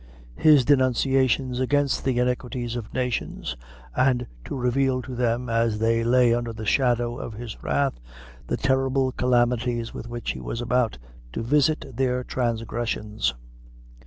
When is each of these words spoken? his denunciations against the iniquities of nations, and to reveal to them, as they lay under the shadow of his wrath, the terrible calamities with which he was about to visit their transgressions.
his 0.37 0.65
denunciations 0.65 1.59
against 1.59 2.03
the 2.03 2.17
iniquities 2.17 2.75
of 2.75 2.91
nations, 2.91 3.55
and 3.95 4.25
to 4.43 4.55
reveal 4.57 4.99
to 4.99 5.13
them, 5.13 5.47
as 5.47 5.77
they 5.77 6.03
lay 6.03 6.33
under 6.33 6.51
the 6.51 6.65
shadow 6.65 7.19
of 7.19 7.33
his 7.35 7.61
wrath, 7.61 7.99
the 8.47 8.57
terrible 8.57 9.11
calamities 9.11 9.93
with 9.93 10.07
which 10.07 10.31
he 10.31 10.41
was 10.41 10.59
about 10.59 10.97
to 11.31 11.43
visit 11.43 11.85
their 11.95 12.23
transgressions. 12.23 13.35